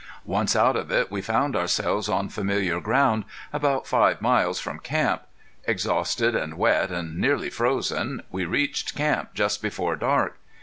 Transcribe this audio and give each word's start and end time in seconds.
Once 0.25 0.55
out 0.55 0.75
of 0.75 0.89
it 0.91 1.11
we 1.11 1.21
found 1.21 1.55
ourselves 1.55 2.09
on 2.09 2.27
familiar 2.27 2.81
ground, 2.81 3.23
about 3.53 3.85
five 3.85 4.19
miles 4.19 4.59
from 4.59 4.79
camp. 4.79 5.21
Exhausted 5.65 6.35
and 6.35 6.55
wet 6.57 6.89
and 6.89 7.19
nearly 7.19 7.51
frozen 7.51 8.23
we 8.31 8.43
reached 8.43 8.95
camp 8.95 9.29
just 9.35 9.61
before 9.61 9.95
dark. 9.95 10.39